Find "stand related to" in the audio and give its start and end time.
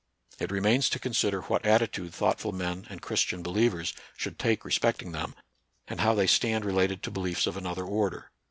6.25-7.11